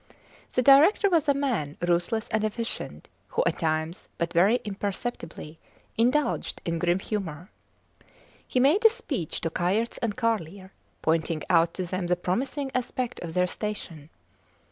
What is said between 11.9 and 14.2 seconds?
the promising aspect of their station.